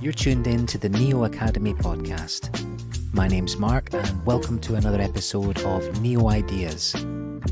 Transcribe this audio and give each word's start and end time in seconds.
You're 0.00 0.14
tuned 0.14 0.46
in 0.46 0.66
to 0.68 0.78
the 0.78 0.88
Neo 0.88 1.24
Academy 1.24 1.74
podcast. 1.74 2.48
My 3.12 3.28
name's 3.28 3.58
Mark, 3.58 3.92
and 3.92 4.24
welcome 4.24 4.58
to 4.60 4.76
another 4.76 4.98
episode 4.98 5.60
of 5.60 6.00
Neo 6.00 6.30
Ideas 6.30 6.96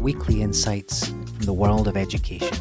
weekly 0.01 0.41
insights 0.41 1.09
from 1.09 1.41
the 1.41 1.53
world 1.53 1.89
of 1.89 1.97
education. 1.99 2.57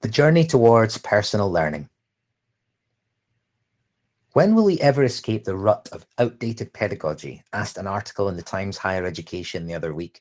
The 0.00 0.08
journey 0.08 0.44
towards 0.44 0.98
personal 0.98 1.52
learning. 1.52 1.88
When 4.32 4.56
will 4.56 4.64
we 4.64 4.80
ever 4.80 5.04
escape 5.04 5.44
the 5.44 5.54
rut 5.54 5.88
of 5.92 6.04
outdated 6.18 6.72
pedagogy? 6.72 7.44
asked 7.52 7.78
an 7.78 7.86
article 7.86 8.28
in 8.28 8.34
the 8.34 8.42
Times 8.42 8.76
Higher 8.76 9.06
Education 9.06 9.66
the 9.68 9.74
other 9.74 9.94
week 9.94 10.20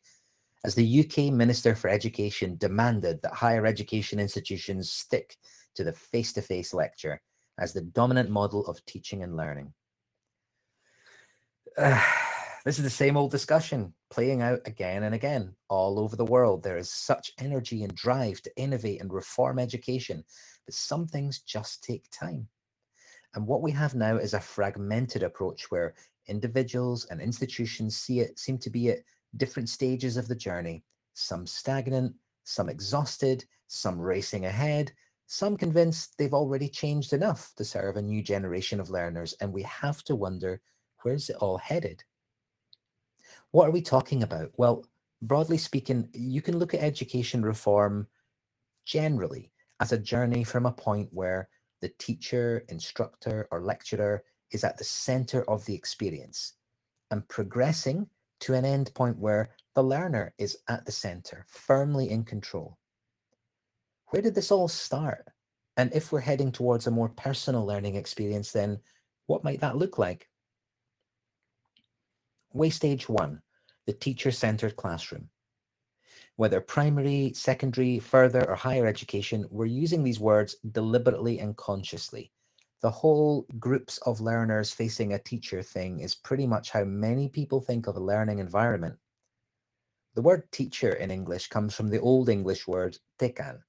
as 0.63 0.75
the 0.75 0.99
UK 0.99 1.31
Minister 1.31 1.75
for 1.75 1.89
Education 1.89 2.57
demanded 2.57 3.21
that 3.21 3.33
higher 3.33 3.65
education 3.65 4.19
institutions 4.19 4.91
stick 4.91 5.35
to 5.75 5.83
the 5.83 5.93
face 5.93 6.33
to 6.33 6.41
face 6.41 6.73
lecture 6.73 7.21
as 7.59 7.73
the 7.73 7.81
dominant 7.81 8.29
model 8.29 8.65
of 8.67 8.83
teaching 8.85 9.23
and 9.23 9.35
learning. 9.35 9.73
Uh, 11.77 12.01
this 12.65 12.77
is 12.77 12.83
the 12.83 12.89
same 12.89 13.17
old 13.17 13.31
discussion 13.31 13.93
playing 14.09 14.41
out 14.41 14.59
again 14.65 15.03
and 15.03 15.13
again 15.13 15.53
all 15.69 15.99
over 15.99 16.15
the 16.15 16.25
world. 16.25 16.63
There 16.63 16.77
is 16.77 16.91
such 16.91 17.31
energy 17.39 17.83
and 17.83 17.95
drive 17.95 18.41
to 18.41 18.57
innovate 18.57 19.01
and 19.01 19.13
reform 19.13 19.59
education, 19.59 20.23
but 20.65 20.73
some 20.73 21.07
things 21.07 21.39
just 21.39 21.83
take 21.83 22.05
time. 22.11 22.47
And 23.35 23.45
what 23.45 23.61
we 23.61 23.71
have 23.71 23.93
now 23.93 24.17
is 24.17 24.33
a 24.33 24.39
fragmented 24.39 25.21
approach 25.21 25.69
where 25.69 25.93
individuals 26.27 27.05
and 27.05 27.21
institutions 27.21 27.97
see 27.97 28.19
it 28.19 28.39
seem 28.39 28.57
to 28.59 28.69
be 28.69 28.89
at 28.89 28.99
different 29.35 29.69
stages 29.69 30.17
of 30.17 30.27
the 30.27 30.35
journey, 30.35 30.83
some 31.13 31.45
stagnant, 31.45 32.13
some 32.43 32.69
exhausted, 32.69 33.43
some 33.67 33.99
racing 33.99 34.45
ahead, 34.45 34.91
some 35.27 35.57
convinced 35.57 36.17
they've 36.17 36.33
already 36.33 36.69
changed 36.69 37.11
enough 37.11 37.51
to 37.57 37.65
serve 37.65 37.97
a 37.97 38.01
new 38.01 38.23
generation 38.23 38.79
of 38.79 38.89
learners, 38.89 39.33
and 39.41 39.51
we 39.51 39.63
have 39.63 40.03
to 40.05 40.15
wonder 40.15 40.61
where's 41.03 41.29
it 41.29 41.35
all 41.37 41.57
headed? 41.57 42.03
What 43.51 43.67
are 43.67 43.71
we 43.71 43.81
talking 43.81 44.23
about? 44.23 44.51
Well, 44.57 44.85
broadly 45.21 45.57
speaking, 45.57 46.09
you 46.13 46.41
can 46.41 46.57
look 46.57 46.73
at 46.73 46.81
education 46.81 47.43
reform 47.43 48.07
generally 48.85 49.51
as 49.81 49.91
a 49.91 49.97
journey 49.97 50.43
from 50.43 50.65
a 50.65 50.71
point 50.71 51.09
where 51.11 51.49
the 51.81 51.89
teacher, 51.99 52.63
instructor, 52.69 53.47
or 53.51 53.61
lecturer 53.61 54.23
is 54.51 54.63
at 54.63 54.77
the 54.77 54.83
center 54.83 55.43
of 55.49 55.65
the 55.65 55.75
experience 55.75 56.53
and 57.11 57.27
progressing 57.27 58.07
to 58.41 58.53
an 58.53 58.65
end 58.65 58.93
point 58.93 59.17
where 59.17 59.49
the 59.75 59.83
learner 59.83 60.33
is 60.37 60.57
at 60.67 60.85
the 60.85 60.91
center, 60.91 61.45
firmly 61.49 62.09
in 62.09 62.23
control. 62.23 62.77
Where 64.07 64.21
did 64.21 64.35
this 64.35 64.51
all 64.51 64.67
start? 64.67 65.25
And 65.75 65.91
if 65.93 66.11
we're 66.11 66.19
heading 66.19 66.51
towards 66.51 66.87
a 66.87 66.91
more 66.91 67.09
personal 67.09 67.65
learning 67.65 67.95
experience, 67.95 68.51
then 68.51 68.79
what 69.27 69.43
might 69.43 69.61
that 69.61 69.77
look 69.77 69.97
like? 69.97 70.27
Way 72.53 72.69
stage 72.69 73.07
one, 73.07 73.41
the 73.85 73.93
teacher-centered 73.93 74.75
classroom. 74.75 75.29
Whether 76.37 76.61
primary, 76.61 77.33
secondary, 77.33 77.99
further 77.99 78.47
or 78.49 78.55
higher 78.55 78.87
education, 78.87 79.45
we're 79.49 79.65
using 79.65 80.03
these 80.03 80.19
words 80.19 80.55
deliberately 80.71 81.39
and 81.39 81.55
consciously 81.57 82.31
the 82.81 82.91
whole 82.91 83.45
groups 83.59 83.97
of 83.99 84.21
learners 84.21 84.71
facing 84.71 85.13
a 85.13 85.19
teacher 85.19 85.63
thing 85.63 85.99
is 85.99 86.15
pretty 86.15 86.45
much 86.47 86.71
how 86.71 86.83
many 86.83 87.27
people 87.29 87.61
think 87.61 87.87
of 87.87 87.95
a 87.95 87.99
learning 87.99 88.39
environment. 88.39 88.97
The 90.15 90.21
word 90.21 90.51
teacher 90.51 90.93
in 90.93 91.11
English 91.11 91.47
comes 91.47 91.75
from 91.75 91.89
the 91.89 91.99
Old 91.99 92.29
English 92.29 92.67
word 92.67 92.97
tekan, 93.19 93.59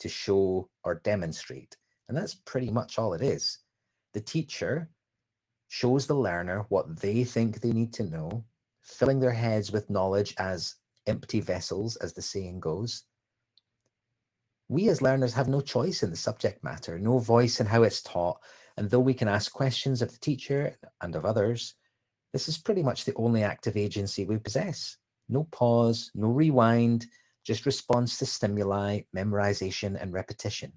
to 0.00 0.08
show 0.08 0.68
or 0.82 0.96
demonstrate. 0.96 1.76
And 2.08 2.16
that's 2.16 2.34
pretty 2.34 2.70
much 2.70 2.98
all 2.98 3.14
it 3.14 3.22
is. 3.22 3.58
The 4.12 4.20
teacher 4.20 4.90
shows 5.68 6.06
the 6.06 6.14
learner 6.14 6.66
what 6.68 7.00
they 7.00 7.24
think 7.24 7.60
they 7.60 7.72
need 7.72 7.92
to 7.94 8.04
know, 8.04 8.44
filling 8.82 9.20
their 9.20 9.32
heads 9.32 9.72
with 9.72 9.90
knowledge 9.90 10.34
as 10.38 10.76
empty 11.06 11.40
vessels, 11.40 11.96
as 11.96 12.12
the 12.14 12.22
saying 12.22 12.60
goes, 12.60 13.04
we 14.74 14.88
as 14.88 15.00
learners 15.00 15.32
have 15.32 15.46
no 15.46 15.60
choice 15.60 16.02
in 16.02 16.10
the 16.10 16.16
subject 16.16 16.64
matter, 16.64 16.98
no 16.98 17.18
voice 17.18 17.60
in 17.60 17.66
how 17.66 17.84
it's 17.84 18.02
taught, 18.02 18.40
and 18.76 18.90
though 18.90 18.98
we 18.98 19.14
can 19.14 19.28
ask 19.28 19.52
questions 19.52 20.02
of 20.02 20.10
the 20.10 20.18
teacher 20.18 20.76
and 21.00 21.14
of 21.14 21.24
others, 21.24 21.76
this 22.32 22.48
is 22.48 22.58
pretty 22.58 22.82
much 22.82 23.04
the 23.04 23.14
only 23.14 23.44
active 23.44 23.76
agency 23.76 24.24
we 24.24 24.36
possess. 24.36 24.96
No 25.28 25.44
pause, 25.52 26.10
no 26.16 26.26
rewind, 26.26 27.06
just 27.44 27.66
response 27.66 28.18
to 28.18 28.26
stimuli, 28.26 29.02
memorization, 29.14 29.96
and 30.02 30.12
repetition. 30.12 30.72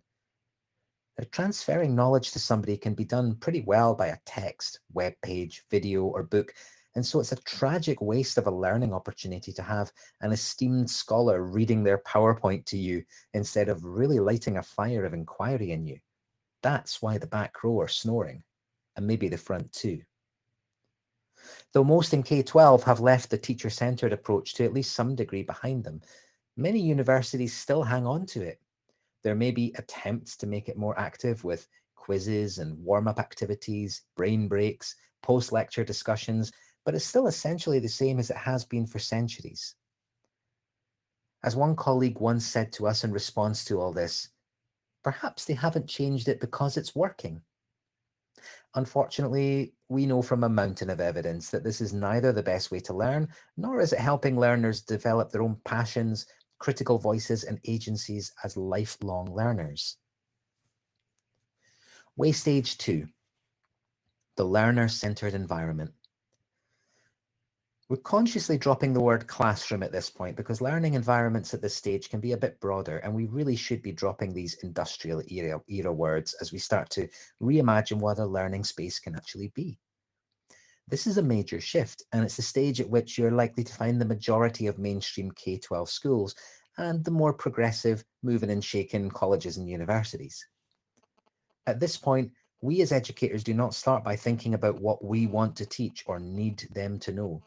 Now, 1.18 1.26
transferring 1.32 1.96
knowledge 1.96 2.30
to 2.34 2.40
somebody 2.40 2.78
can 2.78 2.94
be 2.94 3.04
done 3.04 3.38
pretty 3.38 3.62
well 3.62 3.96
by 3.96 4.10
a 4.10 4.20
text, 4.28 4.80
web 4.94 5.14
page, 5.24 5.64
video, 5.72 6.04
or 6.04 6.22
book, 6.22 6.54
and 6.98 7.06
so 7.06 7.20
it's 7.20 7.32
a 7.32 7.44
tragic 7.44 8.02
waste 8.02 8.40
of 8.40 8.48
a 8.48 8.52
learning 8.52 8.92
opportunity 8.92 9.54
to 9.54 9.62
have 9.62 9.92
an 10.22 10.32
esteemed 10.32 10.90
scholar 10.90 11.44
reading 11.44 11.84
their 11.84 12.00
PowerPoint 12.00 12.66
to 12.66 12.78
you 12.78 13.04
instead 13.36 13.70
of 13.70 13.86
really 13.86 14.20
lighting 14.20 14.58
a 14.58 14.64
fire 14.64 15.06
of 15.06 15.14
inquiry 15.14 15.74
in 15.74 15.86
you. 15.86 16.00
That's 16.64 17.00
why 17.00 17.20
the 17.20 17.28
back 17.28 17.64
row 17.64 17.80
are 17.82 17.88
snoring, 17.88 18.42
and 18.96 19.06
maybe 19.06 19.28
the 19.28 19.38
front 19.38 19.72
too. 19.72 20.02
Though 21.72 21.84
most 21.84 22.16
in 22.16 22.24
K-12 22.24 22.82
have 22.82 23.00
left 23.00 23.30
the 23.30 23.38
teacher-centered 23.38 24.12
approach 24.12 24.56
to 24.56 24.66
at 24.66 24.74
least 24.74 24.96
some 24.96 25.14
degree 25.14 25.44
behind 25.44 25.84
them, 25.84 26.02
many 26.56 26.80
universities 26.80 27.54
still 27.54 27.84
hang 27.84 28.08
on 28.08 28.26
to 28.26 28.42
it. 28.42 28.60
There 29.24 29.36
may 29.36 29.52
be 29.52 29.72
attempts 29.78 30.36
to 30.38 30.48
make 30.48 30.68
it 30.68 30.80
more 30.80 30.98
active 30.98 31.44
with 31.44 31.68
quizzes 31.96 32.58
and 32.58 32.84
warm-up 32.84 33.20
activities, 33.20 34.02
brain 34.16 34.48
breaks, 34.48 34.96
post-lecture 35.22 35.84
discussions, 35.84 36.52
but 36.88 36.96
it's 36.96 37.04
still 37.04 37.28
essentially 37.28 37.80
the 37.80 37.90
same 37.90 38.18
as 38.18 38.30
it 38.30 38.38
has 38.38 38.64
been 38.64 38.88
for 38.88 38.98
centuries. 38.98 39.76
As 41.44 41.54
one 41.54 41.76
colleague 41.76 42.18
once 42.22 42.48
said 42.48 42.72
to 42.72 42.88
us 42.88 43.04
in 43.04 43.12
response 43.12 43.66
to 43.66 43.82
all 43.82 43.92
this, 43.92 44.30
perhaps 45.04 45.44
they 45.44 45.54
haven't 45.54 45.90
changed 45.90 46.30
it 46.30 46.40
because 46.40 46.78
it's 46.78 46.96
working. 46.96 47.42
Unfortunately, 48.76 49.74
we 49.90 50.06
know 50.06 50.22
from 50.22 50.46
a 50.46 50.50
mountain 50.50 50.90
of 50.90 51.02
evidence 51.02 51.50
that 51.50 51.62
this 51.62 51.82
is 51.82 51.92
neither 51.92 52.32
the 52.32 52.42
best 52.42 52.72
way 52.72 52.80
to 52.80 52.94
learn, 52.94 53.28
nor 53.58 53.82
is 53.82 53.92
it 53.92 54.00
helping 54.00 54.40
learners 54.40 54.80
develop 54.80 55.30
their 55.30 55.44
own 55.44 55.58
passions, 55.66 56.26
critical 56.60 56.98
voices, 56.98 57.44
and 57.44 57.60
agencies 57.66 58.32
as 58.46 58.56
lifelong 58.56 59.36
learners. 59.36 59.98
Way 62.16 62.32
stage 62.32 62.78
two, 62.78 63.10
the 64.38 64.46
learner-centered 64.46 65.34
environment. 65.34 65.92
We're 67.90 67.96
consciously 67.98 68.58
dropping 68.58 68.92
the 68.92 69.00
word 69.00 69.28
classroom 69.28 69.82
at 69.82 69.94
this 69.94 70.10
point 70.10 70.36
because 70.36 70.60
learning 70.60 70.96
environments 70.96 71.54
at 71.54 71.62
this 71.62 71.74
stage 71.74 72.10
can 72.10 72.20
be 72.20 72.34
a 72.34 72.38
bit 72.38 72.60
broader 72.60 72.98
and 72.98 73.16
we 73.16 73.28
really 73.28 73.56
should 73.56 73.82
be 73.82 73.94
dropping 73.94 74.34
these 74.34 74.56
industrial 74.56 75.24
era, 75.32 75.62
era 75.70 75.94
words 75.94 76.36
as 76.42 76.52
we 76.52 76.60
start 76.60 76.90
to 76.90 77.08
reimagine 77.42 78.00
what 78.00 78.20
a 78.20 78.26
learning 78.26 78.66
space 78.66 79.00
can 79.00 79.16
actually 79.16 79.54
be. 79.56 79.80
This 80.90 81.08
is 81.08 81.18
a 81.18 81.24
major 81.24 81.62
shift 81.62 82.04
and 82.12 82.26
it's 82.26 82.36
the 82.36 82.42
stage 82.42 82.82
at 82.82 82.90
which 82.90 83.18
you're 83.18 83.32
likely 83.32 83.64
to 83.64 83.74
find 83.74 84.02
the 84.02 84.06
majority 84.06 84.68
of 84.68 84.78
mainstream 84.78 85.32
K-12 85.32 85.88
schools 85.88 86.36
and 86.78 87.06
the 87.06 87.12
more 87.12 87.34
progressive 87.34 88.04
moving 88.22 88.50
and 88.50 88.64
shaking 88.64 89.10
colleges 89.10 89.56
and 89.56 89.70
universities. 89.70 90.46
At 91.68 91.80
this 91.80 91.96
point, 91.96 92.34
we 92.62 92.82
as 92.82 92.92
educators 92.92 93.46
do 93.46 93.54
not 93.54 93.74
start 93.74 94.04
by 94.04 94.18
thinking 94.18 94.56
about 94.56 94.82
what 94.82 95.06
we 95.06 95.26
want 95.26 95.56
to 95.56 95.66
teach 95.66 96.04
or 96.06 96.20
need 96.20 96.68
them 96.74 97.00
to 97.00 97.14
know 97.14 97.42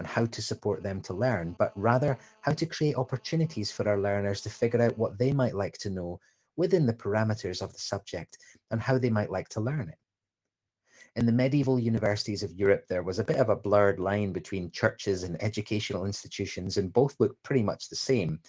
and 0.00 0.08
how 0.08 0.24
to 0.24 0.40
support 0.40 0.82
them 0.82 1.02
to 1.02 1.12
learn, 1.12 1.54
but 1.58 1.72
rather 1.76 2.18
how 2.40 2.52
to 2.52 2.64
create 2.64 2.96
opportunities 2.96 3.70
for 3.70 3.86
our 3.86 4.00
learners 4.00 4.40
to 4.40 4.48
figure 4.48 4.80
out 4.80 4.96
what 4.96 5.18
they 5.18 5.30
might 5.30 5.54
like 5.54 5.76
to 5.76 5.90
know 5.90 6.18
within 6.56 6.86
the 6.86 6.94
parameters 6.94 7.60
of 7.60 7.70
the 7.74 7.78
subject 7.78 8.38
and 8.70 8.80
how 8.80 8.96
they 8.96 9.10
might 9.10 9.30
like 9.30 9.50
to 9.50 9.60
learn 9.60 9.90
it. 9.90 9.98
In 11.16 11.26
the 11.26 11.32
medieval 11.32 11.78
universities 11.78 12.42
of 12.42 12.52
Europe, 12.52 12.86
there 12.88 13.02
was 13.02 13.18
a 13.18 13.24
bit 13.24 13.36
of 13.36 13.50
a 13.50 13.56
blurred 13.56 14.00
line 14.00 14.32
between 14.32 14.70
churches 14.70 15.22
and 15.22 15.42
educational 15.42 16.06
institutions, 16.06 16.78
and 16.78 16.94
both 16.94 17.14
looked 17.20 17.42
pretty 17.42 17.62
much 17.62 17.90
the 17.90 17.96
same, 17.96 18.40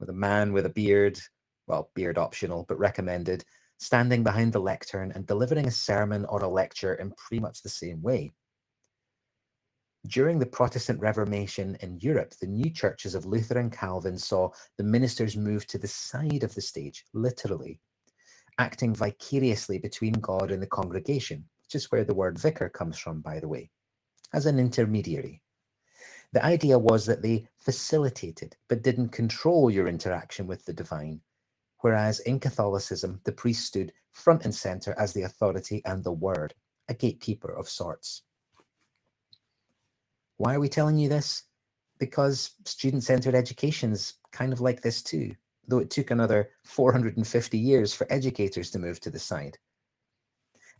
with 0.00 0.08
a 0.08 0.14
man 0.14 0.54
with 0.54 0.64
a 0.64 0.70
beard, 0.70 1.18
well, 1.66 1.90
beard 1.94 2.16
optional, 2.16 2.64
but 2.66 2.78
recommended, 2.78 3.44
standing 3.76 4.22
behind 4.22 4.54
the 4.54 4.58
lectern 4.58 5.12
and 5.12 5.26
delivering 5.26 5.66
a 5.66 5.70
sermon 5.70 6.24
or 6.30 6.42
a 6.42 6.48
lecture 6.48 6.94
in 6.94 7.12
pretty 7.12 7.42
much 7.42 7.60
the 7.60 7.68
same 7.68 8.00
way. 8.00 8.32
During 10.06 10.38
the 10.38 10.44
Protestant 10.44 11.00
Reformation 11.00 11.76
in 11.80 11.98
Europe, 11.98 12.34
the 12.34 12.46
new 12.46 12.68
churches 12.68 13.14
of 13.14 13.24
Luther 13.24 13.58
and 13.58 13.72
Calvin 13.72 14.18
saw 14.18 14.50
the 14.76 14.84
ministers 14.84 15.34
move 15.34 15.66
to 15.68 15.78
the 15.78 15.88
side 15.88 16.44
of 16.44 16.54
the 16.54 16.60
stage, 16.60 17.06
literally, 17.14 17.80
acting 18.58 18.94
vicariously 18.94 19.78
between 19.78 20.12
God 20.12 20.50
and 20.50 20.62
the 20.62 20.66
congregation, 20.66 21.48
which 21.62 21.74
is 21.74 21.90
where 21.90 22.04
the 22.04 22.12
word 22.12 22.38
vicar 22.38 22.68
comes 22.68 22.98
from, 22.98 23.22
by 23.22 23.40
the 23.40 23.48
way, 23.48 23.70
as 24.34 24.44
an 24.44 24.58
intermediary. 24.58 25.40
The 26.32 26.44
idea 26.44 26.78
was 26.78 27.06
that 27.06 27.22
they 27.22 27.48
facilitated 27.56 28.58
but 28.68 28.82
didn't 28.82 29.08
control 29.08 29.70
your 29.70 29.88
interaction 29.88 30.46
with 30.46 30.66
the 30.66 30.74
divine, 30.74 31.22
whereas 31.78 32.20
in 32.20 32.40
Catholicism, 32.40 33.22
the 33.24 33.32
priest 33.32 33.64
stood 33.64 33.90
front 34.12 34.44
and 34.44 34.54
center 34.54 34.94
as 34.98 35.14
the 35.14 35.22
authority 35.22 35.80
and 35.86 36.04
the 36.04 36.12
word, 36.12 36.54
a 36.90 36.94
gatekeeper 36.94 37.50
of 37.50 37.70
sorts. 37.70 38.23
Why 40.36 40.54
are 40.54 40.60
we 40.60 40.68
telling 40.68 40.98
you 40.98 41.08
this? 41.08 41.44
Because 41.98 42.52
student-centered 42.64 43.34
education 43.34 43.92
is 43.92 44.14
kind 44.32 44.52
of 44.52 44.60
like 44.60 44.82
this 44.82 45.02
too, 45.02 45.34
though 45.68 45.78
it 45.78 45.90
took 45.90 46.10
another 46.10 46.50
450 46.64 47.56
years 47.56 47.94
for 47.94 48.12
educators 48.12 48.70
to 48.72 48.78
move 48.78 48.98
to 49.00 49.10
the 49.10 49.18
side. 49.18 49.58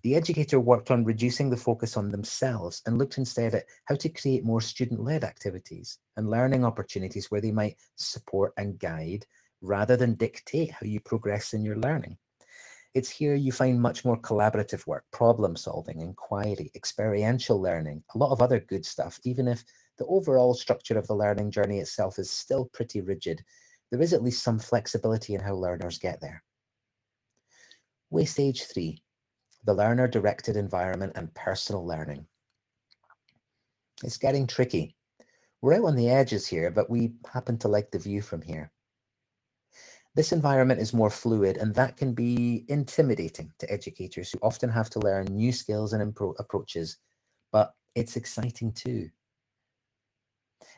The 0.02 0.16
educator 0.16 0.60
worked 0.60 0.90
on 0.90 1.04
reducing 1.04 1.48
the 1.48 1.56
focus 1.56 1.96
on 1.96 2.10
themselves 2.10 2.82
and 2.84 2.98
looked 2.98 3.16
instead 3.16 3.54
at 3.54 3.64
how 3.86 3.94
to 3.94 4.08
create 4.10 4.44
more 4.44 4.60
student-led 4.60 5.24
activities 5.24 5.98
and 6.16 6.28
learning 6.28 6.64
opportunities 6.64 7.30
where 7.30 7.40
they 7.40 7.52
might 7.52 7.78
support 7.96 8.52
and 8.58 8.78
guide 8.78 9.24
rather 9.62 9.96
than 9.96 10.14
dictate 10.14 10.72
how 10.72 10.84
you 10.84 11.00
progress 11.00 11.54
in 11.54 11.64
your 11.64 11.76
learning. 11.76 12.18
It's 12.94 13.10
here 13.10 13.34
you 13.34 13.50
find 13.50 13.80
much 13.80 14.04
more 14.04 14.16
collaborative 14.20 14.86
work, 14.86 15.04
problem 15.10 15.56
solving, 15.56 16.00
inquiry, 16.00 16.70
experiential 16.76 17.60
learning, 17.60 18.04
a 18.14 18.18
lot 18.18 18.30
of 18.30 18.40
other 18.40 18.60
good 18.60 18.86
stuff, 18.86 19.18
even 19.24 19.48
if 19.48 19.64
the 19.98 20.06
overall 20.06 20.54
structure 20.54 20.96
of 20.96 21.06
the 21.08 21.16
learning 21.16 21.50
journey 21.50 21.80
itself 21.80 22.20
is 22.20 22.30
still 22.30 22.66
pretty 22.72 23.00
rigid, 23.00 23.42
there 23.90 24.00
is 24.00 24.12
at 24.12 24.22
least 24.22 24.44
some 24.44 24.60
flexibility 24.60 25.34
in 25.34 25.40
how 25.40 25.54
learners 25.54 25.98
get 25.98 26.20
there. 26.20 26.42
Way 28.10 28.26
stage 28.26 28.64
three, 28.64 29.02
the 29.64 29.74
learner-directed 29.74 30.56
environment 30.56 31.12
and 31.16 31.34
personal 31.34 31.84
learning. 31.84 32.26
It's 34.04 34.18
getting 34.18 34.46
tricky. 34.46 34.94
We're 35.62 35.74
out 35.74 35.84
on 35.84 35.96
the 35.96 36.10
edges 36.10 36.46
here, 36.46 36.70
but 36.70 36.90
we 36.90 37.14
happen 37.32 37.58
to 37.58 37.68
like 37.68 37.90
the 37.90 37.98
view 37.98 38.22
from 38.22 38.42
here. 38.42 38.70
This 40.14 40.30
environment 40.30 40.80
is 40.80 40.94
more 40.94 41.10
fluid 41.10 41.56
and 41.56 41.74
that 41.74 41.96
can 41.96 42.14
be 42.14 42.64
intimidating 42.68 43.52
to 43.58 43.72
educators 43.72 44.30
who 44.30 44.38
often 44.42 44.70
have 44.70 44.88
to 44.90 45.00
learn 45.00 45.24
new 45.24 45.52
skills 45.52 45.92
and 45.92 46.16
approaches, 46.38 46.98
but 47.50 47.74
it's 47.96 48.16
exciting 48.16 48.72
too. 48.72 49.10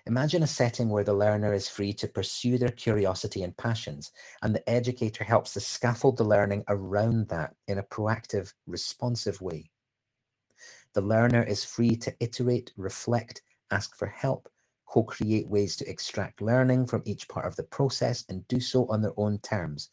Imagine 0.07 0.43
a 0.43 0.47
setting 0.47 0.89
where 0.89 1.05
the 1.05 1.13
learner 1.13 1.53
is 1.53 1.69
free 1.69 1.93
to 1.95 2.09
pursue 2.09 2.57
their 2.57 2.71
curiosity 2.71 3.43
and 3.43 3.57
passions, 3.57 4.13
and 4.43 4.55
the 4.55 4.71
educator 4.71 5.25
helps 5.25 5.53
to 5.53 5.61
scaffold 5.61 6.17
the 6.17 6.25
learning 6.25 6.65
around 6.69 7.29
that 7.29 7.55
in 7.69 7.79
a 7.79 7.83
proactive, 7.83 8.55
responsive 8.67 9.41
way. 9.43 9.71
The 10.95 11.03
learner 11.03 11.43
is 11.43 11.65
free 11.65 11.97
to 11.97 12.15
iterate, 12.21 12.73
reflect, 12.77 13.43
ask 13.71 13.97
for 13.97 14.07
help, 14.07 14.49
co-create 14.87 15.49
ways 15.49 15.77
to 15.77 15.89
extract 15.89 16.41
learning 16.41 16.87
from 16.87 17.03
each 17.05 17.29
part 17.29 17.47
of 17.47 17.57
the 17.57 17.65
process 17.65 18.25
and 18.29 18.47
do 18.49 18.61
so 18.61 18.87
on 18.89 19.03
their 19.03 19.15
own 19.17 19.39
terms, 19.41 19.91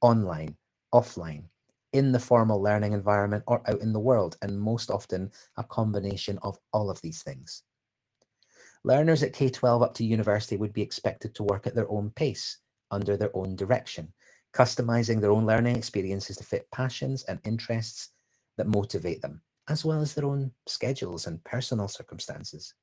online, 0.00 0.56
offline, 0.94 1.44
in 1.92 2.12
the 2.12 2.18
formal 2.18 2.62
learning 2.62 2.92
environment 2.92 3.44
or 3.46 3.62
out 3.68 3.80
in 3.80 3.92
the 3.92 4.00
world, 4.00 4.36
and 4.42 4.60
most 4.60 4.90
often 4.90 5.30
a 5.56 5.64
combination 5.64 6.38
of 6.42 6.58
all 6.72 6.90
of 6.90 7.00
these 7.02 7.22
things. 7.22 7.62
Learners 8.84 9.22
at 9.22 9.34
K-12 9.34 9.82
up 9.82 9.94
to 9.94 10.04
university 10.04 10.56
would 10.56 10.72
be 10.72 10.82
expected 10.82 11.34
to 11.34 11.42
work 11.42 11.66
at 11.66 11.74
their 11.74 11.90
own 11.90 12.10
pace, 12.10 12.58
under 12.90 13.16
their 13.16 13.34
own 13.36 13.54
direction, 13.56 14.12
customizing 14.54 15.20
their 15.20 15.30
own 15.32 15.46
learning 15.46 15.76
experiences 15.76 16.36
to 16.38 16.44
fit 16.44 16.66
passions 16.72 17.22
and 17.24 17.38
interests 17.44 18.10
that 18.56 18.66
motivate 18.66 19.20
them, 19.20 19.42
as 19.68 19.84
well 19.84 20.00
as 20.00 20.14
their 20.14 20.24
own 20.24 20.50
schedules 20.66 21.26
and 21.26 21.42
personal 21.44 21.88
circumstances. 21.88 22.74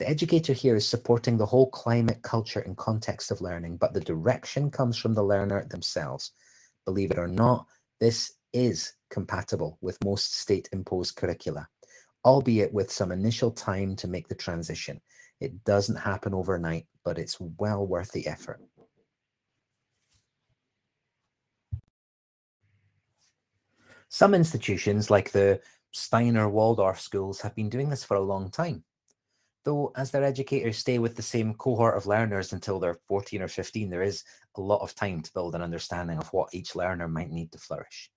The 0.00 0.08
educator 0.08 0.54
here 0.54 0.76
is 0.76 0.88
supporting 0.88 1.36
the 1.36 1.46
whole 1.46 1.70
climate, 1.70 2.22
culture 2.22 2.60
and 2.60 2.76
context 2.76 3.30
of 3.30 3.42
learning, 3.42 3.76
but 3.76 3.92
the 3.92 4.00
direction 4.00 4.70
comes 4.70 4.96
from 4.96 5.12
the 5.14 5.22
learner 5.22 5.64
themselves. 5.66 6.32
Believe 6.86 7.10
it 7.10 7.18
or 7.18 7.28
not, 7.28 7.66
this 8.00 8.32
is 8.54 8.94
compatible 9.10 9.78
with 9.82 10.02
most 10.02 10.34
state-imposed 10.40 11.14
curricula 11.16 11.68
albeit 12.24 12.72
with 12.72 12.90
some 12.90 13.12
initial 13.12 13.50
time 13.50 13.96
to 13.96 14.08
make 14.08 14.28
the 14.28 14.34
transition. 14.34 15.00
It 15.40 15.64
doesn't 15.64 15.96
happen 15.96 16.34
overnight, 16.34 16.86
but 17.04 17.18
it's 17.18 17.40
well 17.40 17.86
worth 17.86 18.12
the 18.12 18.26
effort. 18.26 18.60
Some 24.08 24.34
institutions, 24.34 25.10
like 25.10 25.30
the 25.30 25.60
Steiner 25.92 26.48
Waldorf 26.48 27.00
schools, 27.00 27.40
have 27.40 27.54
been 27.54 27.70
doing 27.70 27.88
this 27.88 28.04
for 28.04 28.16
a 28.16 28.20
long 28.20 28.50
time. 28.50 28.84
Though 29.64 29.92
as 29.94 30.10
their 30.10 30.24
educators 30.24 30.78
stay 30.78 30.98
with 30.98 31.16
the 31.16 31.22
same 31.22 31.54
cohort 31.54 31.96
of 31.96 32.06
learners 32.06 32.52
until 32.52 32.80
they're 32.80 32.98
14 33.08 33.42
or 33.42 33.48
15, 33.48 33.90
there 33.90 34.02
is 34.02 34.24
a 34.56 34.60
lot 34.60 34.80
of 34.80 34.94
time 34.94 35.20
to 35.20 35.32
build 35.32 35.54
an 35.54 35.62
understanding 35.62 36.18
of 36.18 36.32
what 36.32 36.54
each 36.54 36.74
learner 36.74 37.08
might 37.08 37.30
need 37.30 37.52
to 37.52 37.58
flourish. 37.58 38.10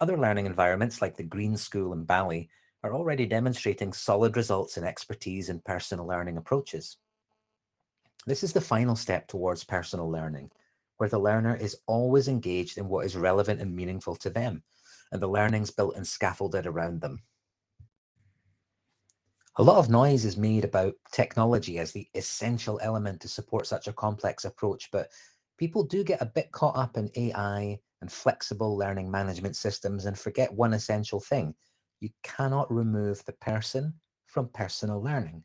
Other 0.00 0.18
learning 0.18 0.46
environments 0.46 1.00
like 1.00 1.16
the 1.16 1.24
Green 1.24 1.56
School 1.56 1.92
in 1.92 2.04
Bali 2.04 2.50
are 2.84 2.94
already 2.94 3.26
demonstrating 3.26 3.92
solid 3.92 4.36
results 4.36 4.76
in 4.76 4.84
expertise 4.84 5.48
in 5.48 5.60
personal 5.60 6.06
learning 6.06 6.36
approaches. 6.36 6.98
This 8.26 8.44
is 8.44 8.52
the 8.52 8.60
final 8.60 8.94
step 8.94 9.26
towards 9.26 9.64
personal 9.64 10.10
learning, 10.10 10.50
where 10.98 11.08
the 11.08 11.18
learner 11.18 11.56
is 11.56 11.78
always 11.86 12.28
engaged 12.28 12.76
in 12.76 12.88
what 12.88 13.06
is 13.06 13.16
relevant 13.16 13.60
and 13.60 13.74
meaningful 13.74 14.14
to 14.16 14.30
them, 14.30 14.62
and 15.10 15.22
the 15.22 15.28
learning's 15.28 15.70
built 15.70 15.96
and 15.96 16.06
scaffolded 16.06 16.66
around 16.66 17.00
them. 17.00 17.22
A 19.60 19.62
lot 19.62 19.78
of 19.78 19.90
noise 19.90 20.24
is 20.24 20.36
made 20.36 20.64
about 20.64 20.94
technology 21.10 21.80
as 21.80 21.90
the 21.90 22.08
essential 22.14 22.78
element 22.80 23.20
to 23.22 23.28
support 23.28 23.66
such 23.66 23.88
a 23.88 23.92
complex 23.92 24.44
approach, 24.44 24.88
but 24.92 25.10
people 25.56 25.82
do 25.82 26.04
get 26.04 26.22
a 26.22 26.26
bit 26.26 26.52
caught 26.52 26.76
up 26.76 26.96
in 26.96 27.10
AI 27.16 27.80
and 28.00 28.12
flexible 28.12 28.76
learning 28.76 29.10
management 29.10 29.56
systems 29.56 30.06
and 30.06 30.16
forget 30.16 30.54
one 30.54 30.74
essential 30.74 31.18
thing, 31.18 31.56
you 31.98 32.08
cannot 32.22 32.72
remove 32.72 33.24
the 33.24 33.32
person 33.32 33.92
from 34.26 34.48
personal 34.50 35.02
learning. 35.02 35.42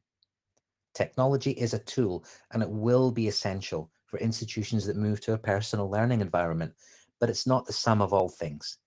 Technology 0.94 1.52
is 1.54 1.74
a 1.74 1.80
tool 1.80 2.24
and 2.52 2.62
it 2.62 2.70
will 2.70 3.12
be 3.12 3.28
essential 3.28 3.90
for 4.06 4.20
institutions 4.20 4.86
that 4.86 4.96
move 4.96 5.22
to 5.22 5.34
a 5.34 5.40
personal 5.40 5.90
learning 5.90 6.22
environment, 6.22 6.72
but 7.20 7.32
it's 7.32 7.48
not 7.48 7.66
the 7.66 7.74
sum 7.74 8.00
of 8.00 8.14
all 8.14 8.30
things. 8.30 8.78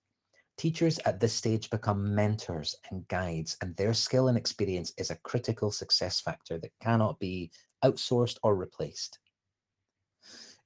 Teachers 0.57 0.97
at 1.05 1.19
this 1.19 1.33
stage 1.33 1.69
become 1.69 2.15
mentors 2.15 2.75
and 2.89 3.07
guides, 3.09 3.57
and 3.61 3.75
their 3.75 3.93
skill 3.93 4.27
and 4.27 4.37
experience 4.37 4.91
is 4.97 5.11
a 5.11 5.17
critical 5.17 5.71
success 5.71 6.19
factor 6.19 6.57
that 6.57 6.71
cannot 6.81 7.19
be 7.19 7.51
outsourced 7.85 8.39
or 8.41 8.55
replaced. 8.55 9.19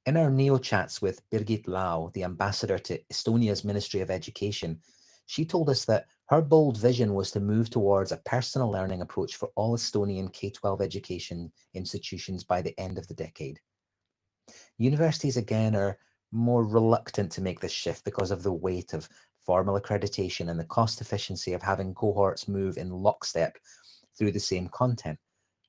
In 0.05 0.15
our 0.15 0.31
NEO 0.31 0.57
chats 0.59 1.01
with 1.01 1.29
Birgit 1.29 1.67
Lau, 1.67 2.09
the 2.13 2.23
ambassador 2.23 2.79
to 2.79 2.99
Estonia's 3.11 3.65
Ministry 3.65 3.99
of 3.99 4.09
Education, 4.09 4.79
she 5.25 5.45
told 5.45 5.69
us 5.69 5.83
that 5.85 6.07
her 6.27 6.41
bold 6.41 6.77
vision 6.77 7.13
was 7.13 7.29
to 7.31 7.41
move 7.41 7.69
towards 7.69 8.13
a 8.13 8.21
personal 8.25 8.71
learning 8.71 9.01
approach 9.01 9.35
for 9.35 9.51
all 9.55 9.75
Estonian 9.75 10.31
K-12 10.31 10.81
education 10.81 11.51
institutions 11.73 12.45
by 12.45 12.61
the 12.61 12.77
end 12.79 12.97
of 12.97 13.07
the 13.07 13.13
decade. 13.13 13.59
Universities 14.77 15.37
again 15.37 15.75
are 15.75 15.99
more 16.31 16.65
reluctant 16.65 17.31
to 17.33 17.41
make 17.41 17.59
this 17.59 17.71
shift 17.71 18.05
because 18.05 18.31
of 18.31 18.41
the 18.41 18.53
weight 18.53 18.93
of 18.93 19.09
formal 19.45 19.79
accreditation 19.79 20.49
and 20.49 20.59
the 20.59 20.65
cost 20.65 21.01
efficiency 21.01 21.53
of 21.53 21.61
having 21.61 21.93
cohorts 21.93 22.47
move 22.47 22.77
in 22.77 22.89
lockstep 22.89 23.57
through 24.17 24.31
the 24.31 24.39
same 24.39 24.67
content. 24.69 25.17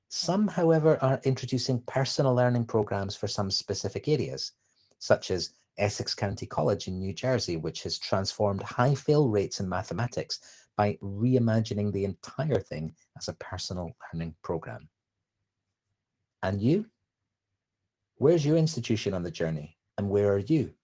Some, 0.09 0.47
however, 0.47 0.99
are 1.03 1.21
introducing 1.25 1.83
personal 1.87 2.35
learning 2.35 2.67
programs 2.67 3.17
for 3.17 3.29
some 3.29 3.51
specific 3.51 4.09
areas, 4.09 4.53
such 4.99 5.31
as 5.31 5.55
Essex 5.79 6.15
County 6.15 6.45
College 6.45 6.87
in 6.87 6.99
New 6.99 7.15
Jersey, 7.15 7.57
which 7.57 7.83
has 7.85 7.99
transformed 7.99 8.63
high 8.63 8.95
fail 8.95 9.29
rates 9.29 9.61
in 9.61 9.69
mathematics 9.69 10.41
by 10.77 10.99
reimagining 11.03 11.93
the 11.93 12.05
entire 12.05 12.61
thing 12.61 12.95
as 13.17 13.29
a 13.29 13.35
personal 13.35 13.97
learning 14.13 14.35
program. 14.43 14.89
And 16.43 16.61
you? 16.61 16.87
Where's 18.17 18.45
your 18.45 18.57
institution 18.57 19.15
on 19.15 19.23
the 19.23 19.31
journey? 19.31 19.79
And 19.97 20.11
where 20.11 20.33
are 20.33 20.39
you? 20.39 20.75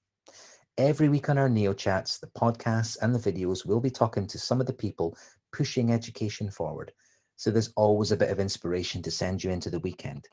Every 0.79 1.09
week 1.09 1.29
on 1.29 1.39
our 1.39 1.49
Neo 1.49 1.75
Chats, 1.75 2.19
the 2.19 2.29
podcasts 2.29 2.97
and 3.03 3.13
the 3.13 3.19
videos, 3.19 3.67
we'll 3.67 3.81
be 3.81 3.91
talking 3.91 4.29
to 4.29 4.39
some 4.39 4.61
of 4.61 4.69
the 4.69 4.73
people 4.73 5.19
pushing 5.53 5.93
education 5.93 6.53
forward. 6.53 6.93
So 7.35 7.51
there's 7.51 7.73
always 7.75 8.13
a 8.13 8.17
bit 8.17 8.31
of 8.31 8.39
inspiration 8.39 9.03
to 9.03 9.11
send 9.11 9.43
you 9.43 9.51
into 9.51 9.71
the 9.71 9.81
weekend. 9.81 10.29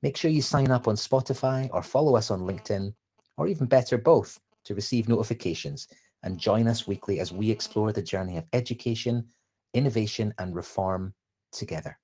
Make 0.00 0.16
sure 0.16 0.30
you 0.30 0.42
sign 0.42 0.70
up 0.70 0.86
on 0.86 0.94
Spotify 0.94 1.68
or 1.72 1.82
follow 1.82 2.14
us 2.14 2.30
on 2.30 2.42
LinkedIn 2.42 2.94
or 3.36 3.48
even 3.48 3.66
better, 3.66 3.98
both, 3.98 4.38
to 4.66 4.76
receive 4.76 5.08
notifications 5.08 5.88
and 6.22 6.38
join 6.38 6.68
us 6.68 6.86
weekly 6.86 7.18
as 7.18 7.32
we 7.32 7.50
explore 7.50 7.92
the 7.92 8.00
journey 8.00 8.36
of 8.36 8.44
education, 8.52 9.26
innovation 9.74 10.32
and 10.38 10.54
reform 10.54 11.14
together. 11.50 11.98